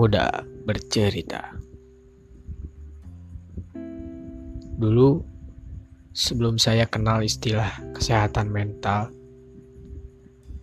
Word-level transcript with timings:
muda 0.00 0.40
bercerita. 0.64 1.52
Dulu, 4.80 5.20
sebelum 6.16 6.56
saya 6.56 6.88
kenal 6.88 7.20
istilah 7.20 7.68
kesehatan 7.92 8.48
mental, 8.48 9.12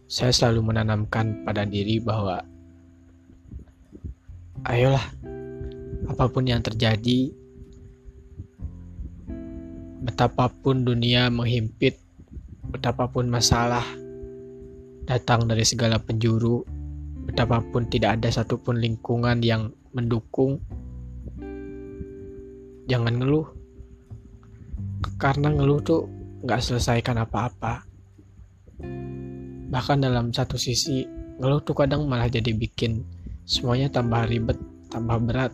saya 0.09 0.33
selalu 0.33 0.73
menanamkan 0.73 1.45
pada 1.45 1.69
diri 1.69 2.01
bahwa 2.01 2.41
ayolah, 4.65 5.05
apa 6.09 6.25
pun 6.33 6.49
yang 6.49 6.65
terjadi, 6.65 7.29
betapapun 10.01 10.81
dunia 10.81 11.29
menghimpit, 11.29 12.01
betapapun 12.73 13.29
masalah 13.29 13.85
datang 15.05 15.45
dari 15.45 15.61
segala 15.61 16.01
penjuru, 16.01 16.65
betapapun 17.27 17.91
tidak 17.91 18.17
ada 18.17 18.31
satupun 18.31 18.79
lingkungan 18.79 19.43
yang 19.43 19.69
mendukung, 19.91 20.63
jangan 22.87 23.19
ngeluh. 23.19 23.47
Karena 25.19 25.51
ngeluh 25.51 25.79
tuh 25.83 26.01
nggak 26.47 26.63
selesaikan 26.63 27.19
apa-apa. 27.21 27.83
Bahkan 29.67 29.97
dalam 29.99 30.31
satu 30.31 30.55
sisi, 30.55 31.03
ngeluh 31.37 31.59
tuh 31.61 31.75
kadang 31.75 32.07
malah 32.07 32.31
jadi 32.31 32.55
bikin 32.55 33.03
semuanya 33.43 33.91
tambah 33.91 34.23
ribet, 34.31 34.57
tambah 34.87 35.19
berat. 35.27 35.51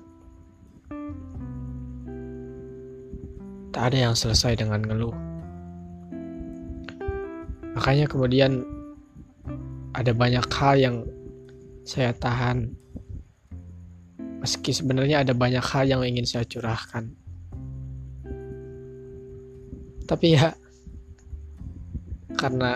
Tak 3.74 3.84
ada 3.90 3.98
yang 3.98 4.16
selesai 4.16 4.62
dengan 4.62 4.86
ngeluh. 4.86 5.16
Makanya 7.74 8.06
kemudian 8.06 8.62
ada 9.98 10.14
banyak 10.14 10.46
hal 10.54 10.76
yang 10.78 10.96
saya 11.84 12.16
tahan. 12.16 12.72
Meski 14.44 14.76
sebenarnya 14.76 15.24
ada 15.24 15.32
banyak 15.32 15.64
hal 15.64 15.88
yang 15.88 16.04
ingin 16.04 16.28
saya 16.28 16.44
curahkan. 16.44 17.12
Tapi 20.04 20.36
ya, 20.36 20.52
karena 22.36 22.76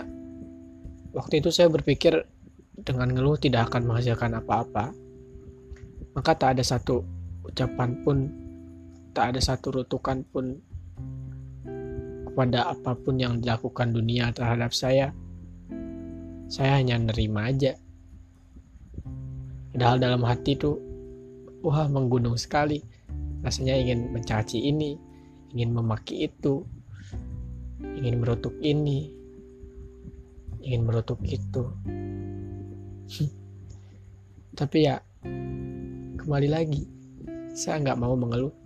waktu 1.11 1.43
itu 1.43 1.51
saya 1.51 1.67
berpikir 1.67 2.23
dengan 2.79 3.11
ngeluh 3.11 3.35
tidak 3.35 3.67
akan 3.67 3.83
menghasilkan 3.83 4.31
apa-apa, 4.39 4.95
maka 6.15 6.31
tak 6.39 6.55
ada 6.55 6.63
satu 6.63 7.03
ucapan 7.43 7.99
pun, 8.07 8.31
tak 9.11 9.35
ada 9.35 9.41
satu 9.43 9.83
rutukan 9.83 10.23
pun 10.31 10.55
kepada 12.31 12.69
apa 12.69 12.93
pun 12.93 13.17
yang 13.17 13.41
dilakukan 13.43 13.91
dunia 13.91 14.29
terhadap 14.31 14.71
saya. 14.71 15.11
Saya 16.47 16.79
hanya 16.79 17.01
nerima 17.01 17.49
aja. 17.49 17.75
Padahal 19.77 20.01
dalam 20.01 20.25
hati 20.25 20.57
tuh, 20.57 20.73
wah 21.61 21.85
menggunung 21.85 22.33
sekali. 22.33 22.81
Rasanya 23.45 23.77
ingin 23.77 24.09
mencaci 24.09 24.57
ini, 24.57 24.97
ingin 25.53 25.69
memaki 25.69 26.25
itu, 26.25 26.65
ingin 27.85 28.17
merutuk 28.17 28.57
ini, 28.65 29.13
ingin 30.65 30.81
merutuk 30.81 31.21
itu. 31.21 31.69
Tapi 34.57 34.77
ya, 34.81 34.97
kembali 36.25 36.49
lagi, 36.49 36.81
saya 37.53 37.77
nggak 37.77 38.01
mau 38.01 38.17
mengeluh. 38.17 38.57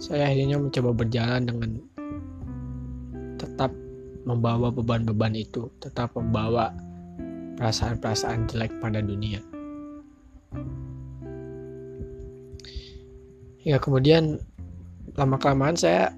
Saya 0.00 0.32
akhirnya 0.32 0.64
mencoba 0.64 0.96
berjalan 0.96 1.44
dengan 1.44 1.70
tetap 3.36 3.68
membawa 4.24 4.72
beban-beban 4.72 5.36
itu, 5.36 5.68
tetap 5.76 6.16
membawa 6.16 6.72
perasaan-perasaan 7.58 8.46
jelek 8.46 8.70
pada 8.78 9.02
dunia. 9.02 9.42
Hingga 13.66 13.82
kemudian 13.82 14.38
lama-kelamaan 15.18 15.74
saya 15.74 16.14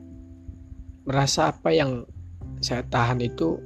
merasa 1.08 1.48
apa 1.48 1.72
yang 1.72 2.04
saya 2.60 2.84
tahan 2.92 3.24
itu 3.24 3.56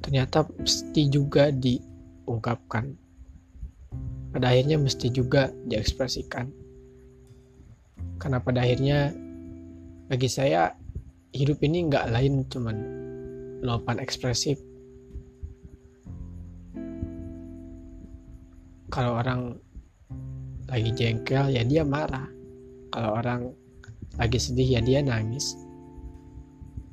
ternyata 0.00 0.48
mesti 0.48 1.02
juga 1.12 1.52
diungkapkan. 1.52 2.96
Pada 4.32 4.48
akhirnya 4.48 4.80
mesti 4.80 5.12
juga 5.12 5.52
diekspresikan. 5.68 6.48
Karena 8.16 8.40
pada 8.40 8.64
akhirnya 8.64 9.12
bagi 10.08 10.26
saya 10.32 10.72
hidup 11.36 11.60
ini 11.60 11.86
nggak 11.92 12.08
lain 12.08 12.48
cuman 12.48 12.76
luapan 13.60 14.00
ekspresif 14.00 14.69
kalau 18.90 19.22
orang 19.22 19.54
lagi 20.66 20.90
jengkel 20.94 21.54
ya 21.54 21.62
dia 21.62 21.86
marah. 21.86 22.26
Kalau 22.90 23.22
orang 23.22 23.54
lagi 24.18 24.38
sedih 24.42 24.78
ya 24.78 24.80
dia 24.82 24.98
nangis. 25.00 25.54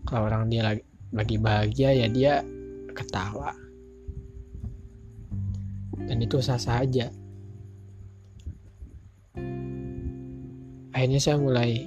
Kalau 0.06 0.30
orang 0.30 0.48
dia 0.48 0.78
lagi, 1.12 1.36
bahagia 1.42 1.90
ya 1.92 2.08
dia 2.08 2.34
ketawa. 2.94 3.52
Dan 6.08 6.24
itu 6.24 6.40
sah-sah 6.40 6.86
aja. 6.86 7.10
Akhirnya 10.96 11.20
saya 11.20 11.38
mulai 11.42 11.84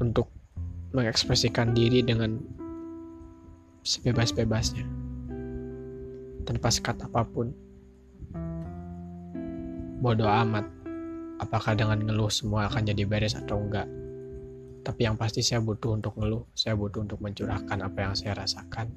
untuk 0.00 0.28
mengekspresikan 0.92 1.76
diri 1.76 2.02
dengan 2.02 2.40
sebebas-bebasnya. 3.86 4.84
Tanpa 6.42 6.68
sekat 6.74 6.98
apa 7.06 7.22
pun 7.22 7.54
bodoh 10.02 10.26
amat. 10.26 10.66
Apakah 11.38 11.78
dengan 11.78 12.02
ngeluh 12.02 12.26
semua 12.26 12.66
akan 12.66 12.90
jadi 12.90 13.06
beres 13.06 13.38
atau 13.38 13.62
enggak? 13.62 13.86
Tapi 14.82 15.06
yang 15.06 15.14
pasti 15.14 15.46
saya 15.46 15.62
butuh 15.62 15.94
untuk 15.94 16.18
ngeluh. 16.18 16.42
Saya 16.58 16.74
butuh 16.74 17.06
untuk 17.06 17.22
mencurahkan 17.22 17.78
apa 17.78 17.98
yang 18.02 18.14
saya 18.18 18.34
rasakan. 18.34 18.90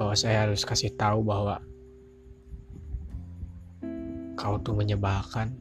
Bahwa 0.00 0.16
saya 0.16 0.48
harus 0.48 0.64
kasih 0.64 0.96
tahu 0.96 1.20
bahwa 1.20 1.60
kau 4.40 4.56
tuh 4.64 4.80
menyebalkan. 4.80 5.52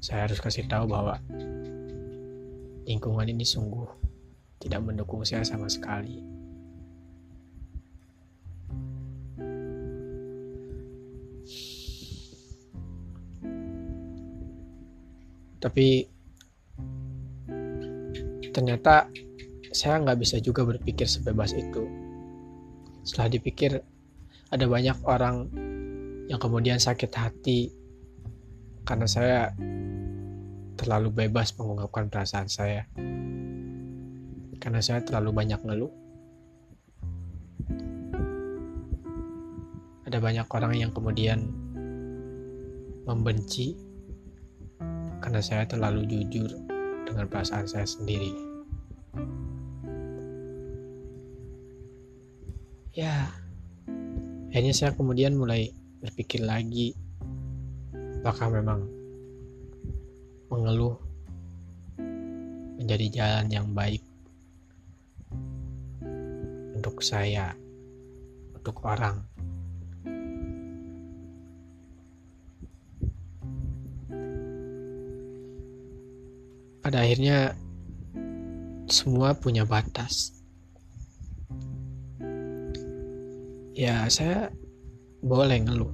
Saya 0.00 0.24
harus 0.24 0.40
kasih 0.40 0.64
tahu 0.64 0.88
bahwa 0.88 1.20
lingkungan 2.88 3.28
ini 3.28 3.44
sungguh 3.44 3.84
tidak 4.64 4.80
mendukung 4.80 5.20
saya 5.28 5.44
sama 5.44 5.68
sekali. 5.68 6.35
Tapi 15.56 16.06
ternyata 18.52 19.08
saya 19.72 20.00
nggak 20.00 20.18
bisa 20.20 20.36
juga 20.40 20.64
berpikir 20.64 21.04
sebebas 21.04 21.52
itu. 21.52 21.84
Setelah 23.04 23.28
dipikir, 23.28 23.84
ada 24.48 24.64
banyak 24.64 24.98
orang 25.04 25.52
yang 26.26 26.40
kemudian 26.40 26.80
sakit 26.80 27.12
hati 27.12 27.70
karena 28.86 29.06
saya 29.06 29.52
terlalu 30.80 31.12
bebas 31.12 31.52
mengungkapkan 31.60 32.08
perasaan 32.08 32.48
saya. 32.48 32.88
Karena 34.56 34.80
saya 34.80 35.04
terlalu 35.04 35.30
banyak 35.36 35.60
ngeluh. 35.60 35.92
Ada 40.06 40.18
banyak 40.22 40.46
orang 40.48 40.72
yang 40.78 40.90
kemudian 40.94 41.50
membenci 43.06 43.85
karena 45.26 45.42
saya 45.42 45.66
terlalu 45.66 46.06
jujur 46.06 46.46
dengan 47.02 47.26
perasaan 47.26 47.66
saya 47.66 47.82
sendiri. 47.82 48.30
Ya, 52.94 53.34
akhirnya 54.54 54.70
saya 54.70 54.94
kemudian 54.94 55.34
mulai 55.34 55.74
berpikir 55.98 56.46
lagi 56.46 56.94
apakah 58.22 58.54
memang 58.54 58.86
mengeluh 60.46 60.94
menjadi 62.78 63.06
jalan 63.10 63.50
yang 63.50 63.66
baik 63.74 64.06
untuk 66.78 67.02
saya, 67.02 67.50
untuk 68.54 68.78
orang. 68.86 69.26
Pada 76.86 77.02
akhirnya, 77.02 77.50
semua 78.86 79.34
punya 79.34 79.66
batas. 79.66 80.38
Ya, 83.74 84.06
saya 84.06 84.54
boleh 85.18 85.66
ngeluh 85.66 85.90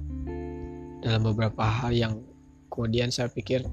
dalam 1.01 1.25
beberapa 1.25 1.65
hal 1.65 1.97
yang 1.97 2.21
kemudian 2.69 3.09
saya 3.09 3.25
pikir 3.25 3.65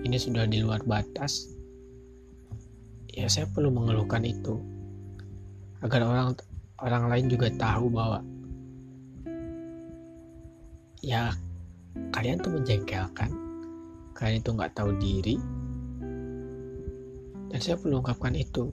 ini 0.00 0.16
sudah 0.16 0.48
di 0.48 0.64
luar 0.64 0.80
batas, 0.88 1.44
ya 3.12 3.28
saya 3.28 3.44
perlu 3.52 3.68
mengeluhkan 3.68 4.24
itu 4.24 4.56
agar 5.84 6.08
orang 6.08 6.32
orang 6.80 7.04
lain 7.12 7.28
juga 7.28 7.52
tahu 7.52 7.92
bahwa 7.92 8.24
ya 11.04 11.36
kalian 12.16 12.40
tuh 12.40 12.56
menjengkelkan. 12.56 13.28
Kalian 14.16 14.40
itu 14.40 14.56
nggak 14.56 14.72
tahu 14.72 14.96
diri 14.96 15.59
dan 17.50 17.58
saya 17.58 17.76
perlu 17.76 17.98
ungkapkan 17.98 18.32
itu 18.38 18.70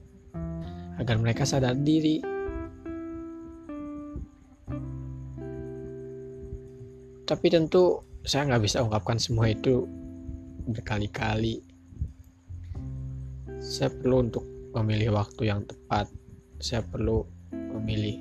agar 1.02 1.18
mereka 1.18 1.42
sadar 1.42 1.74
diri. 1.74 2.22
Tapi 7.28 7.46
tentu 7.50 8.00
saya 8.22 8.48
nggak 8.48 8.62
bisa 8.64 8.80
ungkapkan 8.80 9.18
semua 9.18 9.50
itu 9.50 9.84
berkali-kali. 10.70 11.60
Saya 13.58 13.90
perlu 13.90 14.16
untuk 14.30 14.44
memilih 14.78 15.18
waktu 15.18 15.50
yang 15.50 15.66
tepat. 15.66 16.06
Saya 16.62 16.80
perlu 16.86 17.26
memilih 17.52 18.16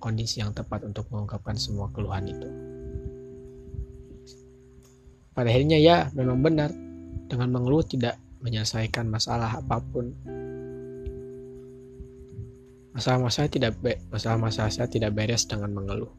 kondisi 0.00 0.44
yang 0.44 0.52
tepat 0.52 0.84
untuk 0.84 1.08
mengungkapkan 1.08 1.56
semua 1.56 1.88
keluhan 1.90 2.28
itu. 2.28 2.48
Pada 5.34 5.48
akhirnya 5.48 5.80
ya 5.80 6.12
memang 6.12 6.44
benar. 6.44 6.70
Dengan 7.30 7.54
mengeluh 7.54 7.86
tidak 7.86 8.18
menyelesaikan 8.40 9.06
masalah 9.08 9.60
apa 9.60 9.80
pun. 9.84 10.12
Masalah-masalah 12.96 13.48
tidak 13.52 13.78
masalah-masalah 14.10 14.72
saya 14.72 14.88
tidak 14.90 15.14
beres 15.14 15.46
dengan 15.46 15.70
mengeluh. 15.76 16.10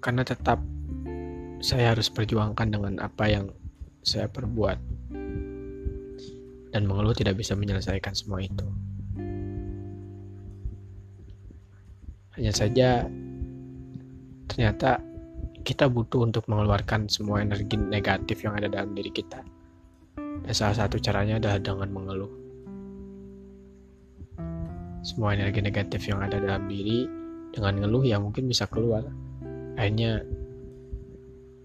Karena 0.00 0.24
tetap 0.24 0.64
saya 1.60 1.92
harus 1.92 2.08
perjuangkan 2.08 2.72
dengan 2.72 2.94
apa 3.04 3.28
yang 3.28 3.52
saya 4.00 4.30
perbuat. 4.30 4.78
Dan 6.70 6.86
mengeluh 6.86 7.12
tidak 7.12 7.36
bisa 7.36 7.52
menyelesaikan 7.58 8.14
semua 8.16 8.40
itu. 8.40 8.64
Hanya 12.38 12.54
saja 12.54 13.04
ternyata 14.48 15.09
kita 15.70 15.86
butuh 15.86 16.26
untuk 16.26 16.50
mengeluarkan 16.50 17.06
semua 17.06 17.46
energi 17.46 17.78
negatif 17.78 18.42
yang 18.42 18.58
ada 18.58 18.66
dalam 18.66 18.90
diri 18.90 19.14
kita. 19.14 19.38
Dan 20.18 20.50
salah 20.50 20.74
satu 20.74 20.98
caranya 20.98 21.38
adalah 21.38 21.62
dengan 21.62 21.94
mengeluh. 21.94 22.32
Semua 25.06 25.38
energi 25.38 25.62
negatif 25.62 26.10
yang 26.10 26.26
ada 26.26 26.42
dalam 26.42 26.66
diri 26.66 27.06
dengan 27.54 27.86
ngeluh 27.86 28.02
ya 28.02 28.18
mungkin 28.18 28.50
bisa 28.50 28.66
keluar. 28.66 29.06
Akhirnya 29.78 30.26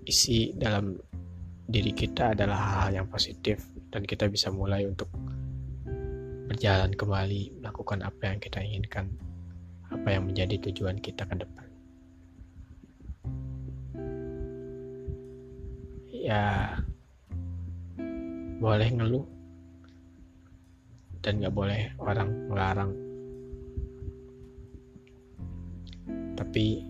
isi 0.06 0.54
dalam 0.54 1.02
diri 1.66 1.90
kita 1.90 2.38
adalah 2.38 2.62
hal-hal 2.62 3.02
yang 3.02 3.08
positif 3.10 3.66
dan 3.90 4.06
kita 4.06 4.30
bisa 4.30 4.54
mulai 4.54 4.86
untuk 4.86 5.10
berjalan 6.46 6.94
kembali 6.94 7.58
melakukan 7.58 8.06
apa 8.06 8.22
yang 8.30 8.38
kita 8.38 8.62
inginkan, 8.62 9.10
apa 9.90 10.14
yang 10.14 10.30
menjadi 10.30 10.62
tujuan 10.70 11.02
kita 11.02 11.26
ke 11.26 11.42
depan. 11.42 11.65
Ya 16.26 16.74
boleh 18.58 18.90
ngeluh 18.90 19.30
dan 21.22 21.38
gak 21.38 21.54
boleh 21.54 21.94
orang 22.02 22.30
melarang 22.50 22.92
tapi 26.34 26.82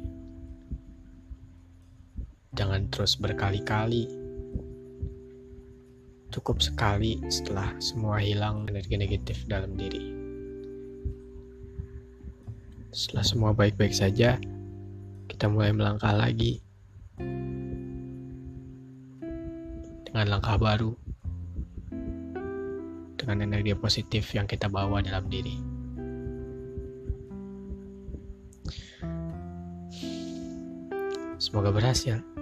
jangan 2.55 2.87
terus 2.89 3.19
berkali-kali. 3.19 4.09
Cukup 6.31 6.59
sekali 6.59 7.19
setelah 7.31 7.71
semua 7.79 8.19
hilang 8.19 8.67
energi 8.67 8.95
negatif 8.99 9.47
dalam 9.47 9.75
diri. 9.79 10.03
Setelah 12.91 13.25
semua 13.27 13.51
baik-baik 13.51 13.91
saja 13.91 14.39
kita 15.27 15.51
mulai 15.51 15.71
melangkah 15.75 16.15
lagi 16.15 16.64
dengan 20.15 20.39
langkah 20.39 20.55
baru, 20.55 20.95
dengan 23.19 23.43
energi 23.43 23.75
positif 23.75 24.31
yang 24.31 24.47
kita 24.47 24.71
bawa 24.71 25.03
dalam 25.03 25.27
diri. 25.27 25.59
Semoga 31.35 31.75
berhasil. 31.75 32.34